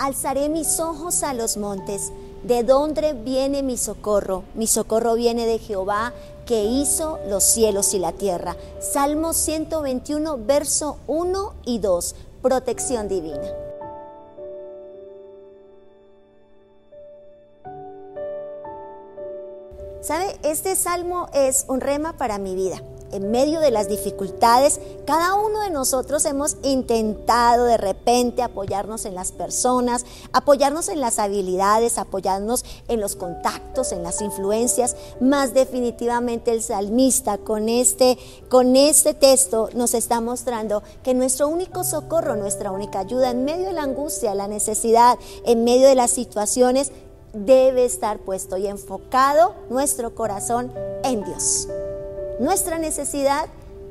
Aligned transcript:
alzaré 0.00 0.48
mis 0.48 0.80
ojos 0.80 1.22
a 1.22 1.34
los 1.34 1.58
montes. 1.58 2.10
¿De 2.42 2.64
dónde 2.64 3.12
viene 3.12 3.62
mi 3.62 3.76
socorro? 3.76 4.44
Mi 4.54 4.66
socorro 4.66 5.14
viene 5.14 5.44
de 5.44 5.58
Jehová 5.58 6.14
que 6.46 6.64
hizo 6.64 7.20
los 7.28 7.44
cielos 7.44 7.92
y 7.92 7.98
la 7.98 8.12
tierra. 8.12 8.56
Salmo 8.80 9.34
121, 9.34 10.38
verso 10.38 10.96
1 11.06 11.52
y 11.66 11.78
2. 11.80 12.14
Protección 12.40 13.08
divina. 13.08 13.46
¿Sabe? 20.00 20.38
Este 20.42 20.76
salmo 20.76 21.28
es 21.34 21.66
un 21.68 21.82
rema 21.82 22.14
para 22.14 22.38
mi 22.38 22.54
vida 22.54 22.82
en 23.12 23.30
medio 23.30 23.60
de 23.60 23.70
las 23.70 23.88
dificultades, 23.88 24.80
cada 25.06 25.34
uno 25.34 25.60
de 25.60 25.70
nosotros 25.70 26.24
hemos 26.24 26.56
intentado 26.62 27.64
de 27.64 27.76
repente 27.76 28.42
apoyarnos 28.42 29.04
en 29.04 29.14
las 29.14 29.32
personas, 29.32 30.04
apoyarnos 30.32 30.88
en 30.88 31.00
las 31.00 31.18
habilidades, 31.18 31.98
apoyarnos 31.98 32.64
en 32.88 33.00
los 33.00 33.16
contactos, 33.16 33.92
en 33.92 34.02
las 34.02 34.20
influencias, 34.20 34.96
más 35.20 35.54
definitivamente 35.54 36.52
el 36.52 36.62
salmista 36.62 37.38
con 37.38 37.68
este, 37.68 38.18
con 38.48 38.76
este 38.76 39.14
texto 39.14 39.68
nos 39.74 39.94
está 39.94 40.20
mostrando 40.20 40.82
que 41.02 41.14
nuestro 41.14 41.48
único 41.48 41.84
socorro, 41.84 42.36
nuestra 42.36 42.70
única 42.70 43.00
ayuda 43.00 43.30
en 43.30 43.44
medio 43.44 43.66
de 43.66 43.72
la 43.72 43.82
angustia, 43.82 44.34
la 44.34 44.48
necesidad, 44.48 45.18
en 45.44 45.64
medio 45.64 45.88
de 45.88 45.94
las 45.94 46.10
situaciones, 46.10 46.92
debe 47.32 47.84
estar 47.84 48.18
puesto 48.18 48.56
y 48.56 48.66
enfocado 48.66 49.54
nuestro 49.68 50.14
corazón 50.14 50.72
en 51.04 51.24
Dios. 51.24 51.68
Nuestra 52.40 52.78
necesidad 52.78 53.48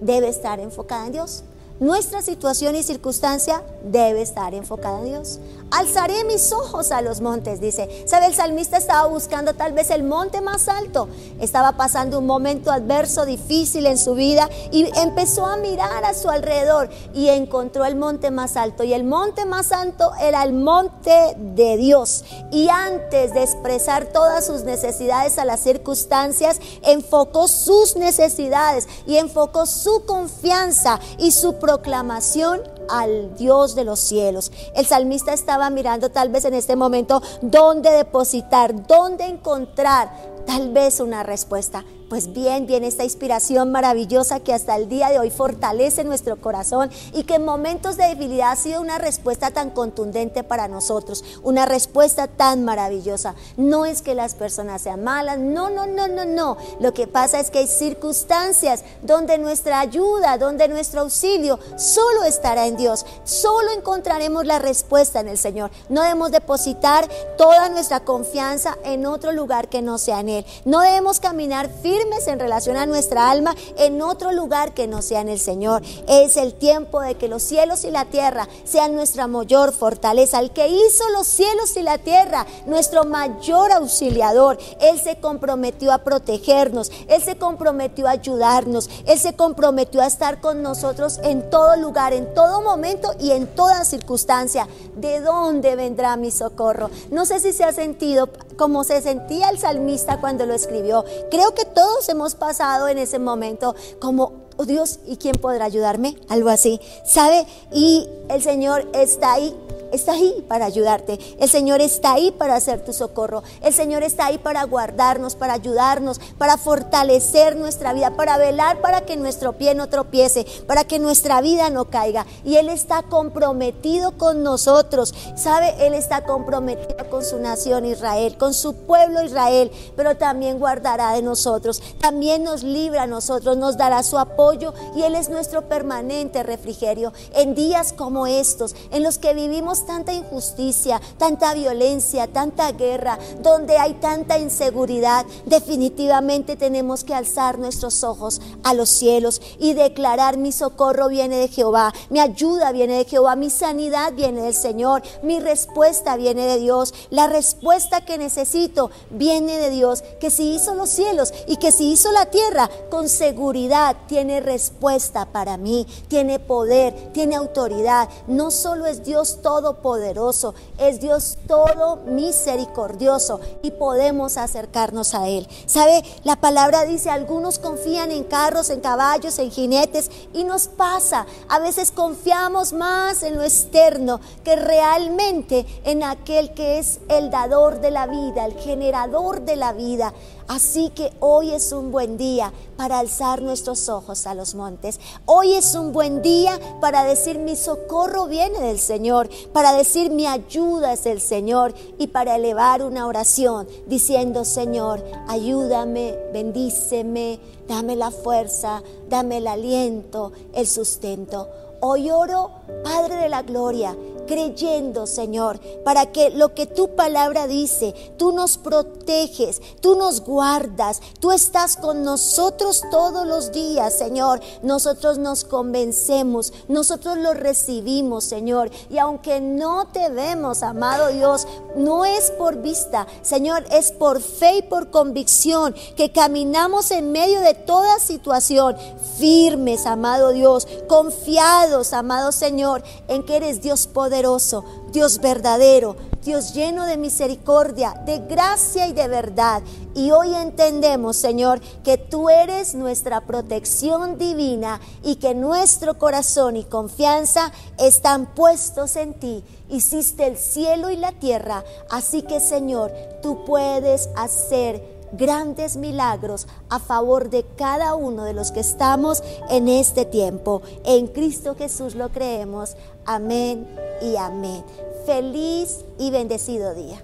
debe 0.00 0.28
estar 0.30 0.60
enfocada 0.60 1.04
en 1.04 1.12
Dios. 1.12 1.44
Nuestra 1.78 2.22
situación 2.22 2.74
y 2.74 2.82
circunstancia 2.82 3.62
debe 3.82 4.22
estar 4.22 4.54
enfocada 4.54 4.98
en 5.00 5.04
Dios. 5.06 5.38
Alzaré 5.70 6.24
mis 6.24 6.52
ojos 6.52 6.90
a 6.90 7.00
los 7.00 7.20
montes, 7.20 7.60
dice. 7.60 8.04
¿Sabe? 8.06 8.26
El 8.26 8.34
salmista 8.34 8.76
estaba 8.76 9.06
buscando 9.06 9.54
tal 9.54 9.72
vez 9.72 9.90
el 9.90 10.02
monte 10.02 10.40
más 10.40 10.68
alto. 10.68 11.08
Estaba 11.40 11.72
pasando 11.72 12.18
un 12.18 12.26
momento 12.26 12.72
adverso, 12.72 13.24
difícil 13.24 13.86
en 13.86 13.96
su 13.96 14.14
vida 14.14 14.48
y 14.72 14.90
empezó 14.98 15.46
a 15.46 15.56
mirar 15.56 16.04
a 16.04 16.14
su 16.14 16.28
alrededor 16.28 16.90
y 17.14 17.28
encontró 17.28 17.84
el 17.84 17.94
monte 17.94 18.30
más 18.32 18.56
alto. 18.56 18.82
Y 18.82 18.94
el 18.94 19.04
monte 19.04 19.46
más 19.46 19.70
alto 19.70 20.10
era 20.20 20.42
el 20.42 20.52
monte 20.52 21.36
de 21.36 21.76
Dios. 21.76 22.24
Y 22.50 22.68
antes 22.68 23.32
de 23.32 23.44
expresar 23.44 24.06
todas 24.06 24.44
sus 24.46 24.64
necesidades 24.64 25.38
a 25.38 25.44
las 25.44 25.60
circunstancias, 25.60 26.58
enfocó 26.82 27.46
sus 27.46 27.94
necesidades 27.96 28.88
y 29.06 29.18
enfocó 29.18 29.66
su 29.66 30.04
confianza 30.04 30.98
y 31.18 31.30
su 31.30 31.54
proclamación 31.54 32.62
al 32.88 33.36
Dios 33.36 33.69
de 33.74 33.84
los 33.84 34.00
cielos. 34.00 34.52
El 34.74 34.86
salmista 34.86 35.32
estaba 35.32 35.70
mirando 35.70 36.10
tal 36.10 36.30
vez 36.30 36.44
en 36.44 36.54
este 36.54 36.76
momento 36.76 37.22
dónde 37.42 37.90
depositar, 37.90 38.86
dónde 38.86 39.24
encontrar 39.24 40.10
tal 40.46 40.72
vez 40.72 41.00
una 41.00 41.22
respuesta. 41.22 41.84
Pues 42.10 42.32
bien, 42.32 42.66
viene 42.66 42.88
esta 42.88 43.04
inspiración 43.04 43.70
maravillosa 43.70 44.40
que 44.40 44.52
hasta 44.52 44.74
el 44.74 44.88
día 44.88 45.10
de 45.10 45.20
hoy 45.20 45.30
fortalece 45.30 46.02
nuestro 46.02 46.40
corazón 46.40 46.90
y 47.12 47.22
que 47.22 47.36
en 47.36 47.44
momentos 47.44 47.96
de 47.96 48.08
debilidad 48.08 48.50
ha 48.50 48.56
sido 48.56 48.80
una 48.80 48.98
respuesta 48.98 49.52
tan 49.52 49.70
contundente 49.70 50.42
para 50.42 50.66
nosotros, 50.66 51.22
una 51.44 51.66
respuesta 51.66 52.26
tan 52.26 52.64
maravillosa. 52.64 53.36
No 53.56 53.86
es 53.86 54.02
que 54.02 54.16
las 54.16 54.34
personas 54.34 54.82
sean 54.82 55.04
malas, 55.04 55.38
no, 55.38 55.70
no, 55.70 55.86
no, 55.86 56.08
no, 56.08 56.24
no. 56.24 56.56
Lo 56.80 56.92
que 56.92 57.06
pasa 57.06 57.38
es 57.38 57.52
que 57.52 57.60
hay 57.60 57.68
circunstancias 57.68 58.82
donde 59.02 59.38
nuestra 59.38 59.78
ayuda, 59.78 60.36
donde 60.36 60.66
nuestro 60.66 61.02
auxilio 61.02 61.60
solo 61.76 62.24
estará 62.24 62.66
en 62.66 62.76
Dios. 62.76 63.06
Solo 63.22 63.70
encontraremos 63.70 64.46
la 64.46 64.58
respuesta 64.58 65.20
en 65.20 65.28
el 65.28 65.38
Señor. 65.38 65.70
No 65.88 66.02
debemos 66.02 66.32
depositar 66.32 67.08
toda 67.38 67.68
nuestra 67.68 68.00
confianza 68.00 68.76
en 68.82 69.06
otro 69.06 69.30
lugar 69.30 69.68
que 69.68 69.80
no 69.80 69.96
sea 69.96 70.18
en 70.18 70.28
Él. 70.28 70.46
No 70.64 70.80
debemos 70.80 71.20
caminar 71.20 71.70
firme 71.70 71.99
en 72.00 72.40
relación 72.40 72.76
a 72.76 72.86
nuestra 72.86 73.30
alma 73.30 73.54
en 73.76 74.00
otro 74.00 74.32
lugar 74.32 74.72
que 74.72 74.86
no 74.86 75.02
sea 75.02 75.20
en 75.20 75.28
el 75.28 75.38
Señor. 75.38 75.82
Es 76.08 76.36
el 76.36 76.54
tiempo 76.54 77.00
de 77.00 77.14
que 77.14 77.28
los 77.28 77.42
cielos 77.42 77.84
y 77.84 77.90
la 77.90 78.06
tierra 78.06 78.48
sean 78.64 78.94
nuestra 78.94 79.26
mayor 79.26 79.72
fortaleza. 79.72 80.40
El 80.40 80.50
que 80.50 80.68
hizo 80.68 81.08
los 81.10 81.26
cielos 81.26 81.76
y 81.76 81.82
la 81.82 81.98
tierra, 81.98 82.46
nuestro 82.66 83.04
mayor 83.04 83.72
auxiliador. 83.72 84.58
Él 84.80 84.98
se 84.98 85.16
comprometió 85.20 85.92
a 85.92 85.98
protegernos, 85.98 86.90
Él 87.08 87.22
se 87.22 87.36
comprometió 87.36 88.06
a 88.06 88.12
ayudarnos, 88.12 88.88
Él 89.06 89.18
se 89.18 89.34
comprometió 89.34 90.00
a 90.00 90.06
estar 90.06 90.40
con 90.40 90.62
nosotros 90.62 91.20
en 91.22 91.50
todo 91.50 91.76
lugar, 91.76 92.12
en 92.12 92.32
todo 92.34 92.62
momento 92.62 93.14
y 93.18 93.32
en 93.32 93.46
toda 93.46 93.84
circunstancia. 93.84 94.66
¿De 94.96 95.20
dónde 95.20 95.76
vendrá 95.76 96.16
mi 96.16 96.30
socorro? 96.30 96.90
No 97.10 97.26
sé 97.26 97.40
si 97.40 97.52
se 97.52 97.64
ha 97.64 97.72
sentido 97.72 98.28
como 98.60 98.84
se 98.84 99.00
sentía 99.00 99.48
el 99.48 99.58
salmista 99.58 100.20
cuando 100.20 100.44
lo 100.44 100.52
escribió. 100.52 101.02
Creo 101.30 101.54
que 101.54 101.64
todo 101.64 101.80
todos 101.80 102.10
hemos 102.10 102.34
pasado 102.34 102.88
en 102.88 102.98
ese 102.98 103.18
momento 103.18 103.74
como, 104.00 104.32
oh 104.58 104.66
Dios, 104.66 104.98
¿y 105.06 105.16
quién 105.16 105.34
podrá 105.34 105.64
ayudarme? 105.64 106.18
Algo 106.28 106.50
así, 106.50 106.78
¿sabe? 107.06 107.46
Y 107.72 108.06
el 108.28 108.42
Señor 108.42 108.86
está 108.92 109.32
ahí 109.32 109.56
está 109.92 110.12
ahí 110.12 110.44
para 110.48 110.66
ayudarte. 110.66 111.18
El 111.38 111.48
Señor 111.48 111.80
está 111.80 112.14
ahí 112.14 112.30
para 112.30 112.54
hacer 112.54 112.84
tu 112.84 112.92
socorro. 112.92 113.42
El 113.62 113.72
Señor 113.72 114.02
está 114.02 114.26
ahí 114.26 114.38
para 114.38 114.64
guardarnos, 114.64 115.34
para 115.34 115.54
ayudarnos, 115.54 116.20
para 116.38 116.56
fortalecer 116.56 117.56
nuestra 117.56 117.92
vida, 117.92 118.16
para 118.16 118.38
velar 118.38 118.80
para 118.80 119.02
que 119.02 119.16
nuestro 119.16 119.54
pie 119.54 119.74
no 119.74 119.88
tropiece, 119.88 120.46
para 120.66 120.84
que 120.84 120.98
nuestra 120.98 121.40
vida 121.40 121.70
no 121.70 121.86
caiga. 121.86 122.26
Y 122.44 122.56
Él 122.56 122.68
está 122.68 123.02
comprometido 123.02 124.12
con 124.18 124.42
nosotros. 124.42 125.14
¿Sabe? 125.36 125.74
Él 125.86 125.94
está 125.94 126.24
comprometido 126.24 127.08
con 127.10 127.24
su 127.24 127.38
nación 127.38 127.86
Israel, 127.86 128.36
con 128.38 128.54
su 128.54 128.74
pueblo 128.74 129.22
Israel, 129.22 129.70
pero 129.96 130.16
también 130.16 130.58
guardará 130.58 131.12
de 131.12 131.22
nosotros. 131.22 131.82
También 132.00 132.44
nos 132.44 132.62
libra 132.62 133.02
a 133.02 133.06
nosotros, 133.06 133.56
nos 133.56 133.76
dará 133.76 134.02
su 134.02 134.18
apoyo 134.18 134.74
y 134.94 135.02
Él 135.02 135.14
es 135.14 135.28
nuestro 135.28 135.68
permanente 135.68 136.42
refrigerio 136.42 137.12
en 137.34 137.54
días 137.54 137.92
como 137.92 138.26
estos, 138.26 138.74
en 138.90 139.02
los 139.02 139.18
que 139.18 139.34
vivimos 139.34 139.79
tanta 139.86 140.12
injusticia, 140.12 141.00
tanta 141.18 141.54
violencia, 141.54 142.26
tanta 142.26 142.72
guerra, 142.72 143.18
donde 143.42 143.78
hay 143.78 143.94
tanta 143.94 144.38
inseguridad, 144.38 145.26
definitivamente 145.46 146.56
tenemos 146.56 147.04
que 147.04 147.14
alzar 147.14 147.58
nuestros 147.58 148.04
ojos 148.04 148.40
a 148.62 148.74
los 148.74 148.88
cielos 148.88 149.40
y 149.58 149.74
declarar 149.74 150.36
mi 150.36 150.52
socorro 150.52 151.08
viene 151.08 151.36
de 151.36 151.48
Jehová, 151.48 151.92
mi 152.08 152.20
ayuda 152.20 152.72
viene 152.72 152.96
de 152.96 153.04
Jehová, 153.04 153.36
mi 153.36 153.50
sanidad 153.50 154.12
viene 154.14 154.42
del 154.42 154.54
Señor, 154.54 155.02
mi 155.22 155.40
respuesta 155.40 156.16
viene 156.16 156.46
de 156.46 156.58
Dios, 156.58 156.94
la 157.10 157.26
respuesta 157.26 158.04
que 158.04 158.18
necesito 158.18 158.90
viene 159.10 159.58
de 159.58 159.70
Dios, 159.70 160.02
que 160.20 160.30
si 160.30 160.54
hizo 160.54 160.74
los 160.74 160.90
cielos 160.90 161.32
y 161.46 161.56
que 161.56 161.72
si 161.72 161.92
hizo 161.92 162.12
la 162.12 162.26
tierra, 162.26 162.70
con 162.90 163.08
seguridad 163.08 163.96
tiene 164.06 164.40
respuesta 164.40 165.26
para 165.26 165.56
mí, 165.56 165.86
tiene 166.08 166.38
poder, 166.38 166.94
tiene 167.12 167.36
autoridad, 167.36 168.08
no 168.26 168.50
solo 168.50 168.86
es 168.86 169.04
Dios 169.04 169.40
todo, 169.42 169.69
poderoso, 169.74 170.54
es 170.78 171.00
Dios 171.00 171.38
todo 171.46 171.96
misericordioso 172.06 173.40
y 173.62 173.70
podemos 173.70 174.36
acercarnos 174.36 175.14
a 175.14 175.28
Él. 175.28 175.48
¿Sabe? 175.66 176.02
La 176.24 176.36
palabra 176.36 176.84
dice, 176.84 177.10
algunos 177.10 177.58
confían 177.58 178.10
en 178.10 178.24
carros, 178.24 178.70
en 178.70 178.80
caballos, 178.80 179.38
en 179.38 179.50
jinetes 179.50 180.10
y 180.32 180.44
nos 180.44 180.68
pasa. 180.68 181.26
A 181.48 181.58
veces 181.58 181.90
confiamos 181.90 182.72
más 182.72 183.22
en 183.22 183.36
lo 183.36 183.42
externo 183.42 184.20
que 184.44 184.56
realmente 184.56 185.66
en 185.84 186.02
aquel 186.02 186.54
que 186.54 186.78
es 186.78 187.00
el 187.08 187.30
dador 187.30 187.80
de 187.80 187.90
la 187.90 188.06
vida, 188.06 188.46
el 188.46 188.54
generador 188.54 189.42
de 189.42 189.56
la 189.56 189.72
vida. 189.72 190.12
Así 190.48 190.90
que 190.90 191.12
hoy 191.20 191.52
es 191.52 191.70
un 191.70 191.92
buen 191.92 192.18
día 192.18 192.52
para 192.76 192.98
alzar 192.98 193.40
nuestros 193.40 193.88
ojos 193.88 194.26
a 194.26 194.34
los 194.34 194.56
montes. 194.56 194.98
Hoy 195.24 195.54
es 195.54 195.76
un 195.76 195.92
buen 195.92 196.22
día 196.22 196.58
para 196.80 197.04
decir 197.04 197.38
mi 197.38 197.54
socorro 197.54 198.26
viene 198.26 198.58
del 198.58 198.80
Señor, 198.80 199.30
para 199.60 199.76
decir 199.76 200.10
mi 200.10 200.26
ayuda 200.26 200.94
es 200.94 201.04
el 201.04 201.20
Señor 201.20 201.74
y 201.98 202.06
para 202.06 202.36
elevar 202.36 202.82
una 202.82 203.06
oración 203.06 203.68
diciendo 203.86 204.46
Señor, 204.46 205.04
ayúdame, 205.28 206.14
bendíceme, 206.32 207.38
dame 207.70 207.94
la 207.94 208.10
fuerza, 208.10 208.82
dame 209.08 209.36
el 209.36 209.46
aliento, 209.46 210.32
el 210.54 210.66
sustento. 210.66 211.48
Hoy 211.78 212.10
oro, 212.10 212.50
Padre 212.82 213.14
de 213.14 213.28
la 213.28 213.42
Gloria, 213.42 213.96
creyendo, 214.30 215.08
Señor, 215.08 215.58
para 215.84 216.06
que 216.12 216.30
lo 216.30 216.54
que 216.54 216.66
tu 216.66 216.94
palabra 216.94 217.48
dice, 217.48 217.94
tú 218.16 218.30
nos 218.30 218.58
proteges, 218.58 219.60
tú 219.80 219.96
nos 219.96 220.20
guardas, 220.20 221.00
tú 221.18 221.32
estás 221.32 221.76
con 221.76 222.04
nosotros 222.04 222.84
todos 222.92 223.26
los 223.26 223.50
días, 223.50 223.92
Señor. 223.92 224.40
Nosotros 224.62 225.18
nos 225.18 225.42
convencemos, 225.42 226.52
nosotros 226.68 227.18
lo 227.18 227.34
recibimos, 227.34 228.22
Señor. 228.22 228.70
Y 228.88 228.98
aunque 228.98 229.40
no 229.40 229.88
te 229.88 230.10
vemos, 230.10 230.62
amado 230.62 231.08
Dios, 231.08 231.48
no 231.74 232.04
es 232.04 232.30
por 232.30 232.62
vista, 232.62 233.08
Señor, 233.22 233.64
es 233.72 233.90
por 233.90 234.20
fe 234.20 234.58
y 234.58 234.62
por 234.62 234.92
convicción 234.92 235.74
que 235.96 236.12
caminamos 236.12 236.92
en 236.92 237.10
medio 237.10 237.40
de 237.40 237.54
toda 237.66 237.98
situación, 237.98 238.76
firmes, 239.18 239.86
amado 239.86 240.32
Dios, 240.32 240.66
confiados, 240.88 241.92
amado 241.92 242.32
Señor, 242.32 242.82
en 243.08 243.22
que 243.24 243.36
eres 243.36 243.62
Dios 243.62 243.86
poderoso 243.86 244.64
Dios 244.92 245.20
verdadero, 245.20 245.96
Dios 246.24 246.52
lleno 246.52 246.84
de 246.84 246.96
misericordia, 246.96 247.94
de 248.04 248.18
gracia 248.18 248.86
y 248.88 248.92
de 248.92 249.08
verdad. 249.08 249.62
Y 249.94 250.10
hoy 250.10 250.34
entendemos, 250.34 251.16
Señor, 251.16 251.60
que 251.84 251.96
tú 251.96 252.28
eres 252.28 252.74
nuestra 252.74 253.20
protección 253.22 254.18
divina 254.18 254.80
y 255.02 255.16
que 255.16 255.34
nuestro 255.34 255.98
corazón 255.98 256.56
y 256.56 256.64
confianza 256.64 257.52
están 257.78 258.34
puestos 258.34 258.96
en 258.96 259.14
ti. 259.14 259.44
Hiciste 259.68 260.26
el 260.26 260.36
cielo 260.36 260.90
y 260.90 260.96
la 260.96 261.12
tierra, 261.12 261.64
así 261.88 262.22
que, 262.22 262.40
Señor, 262.40 262.92
tú 263.22 263.44
puedes 263.44 264.10
hacer 264.16 264.99
grandes 265.12 265.76
milagros 265.76 266.46
a 266.68 266.78
favor 266.78 267.30
de 267.30 267.44
cada 267.56 267.94
uno 267.94 268.24
de 268.24 268.32
los 268.32 268.52
que 268.52 268.60
estamos 268.60 269.22
en 269.48 269.68
este 269.68 270.04
tiempo. 270.04 270.62
En 270.84 271.06
Cristo 271.06 271.54
Jesús 271.56 271.94
lo 271.94 272.10
creemos. 272.10 272.76
Amén 273.04 273.66
y 274.00 274.16
amén. 274.16 274.64
Feliz 275.06 275.84
y 275.98 276.10
bendecido 276.10 276.74
día. 276.74 277.02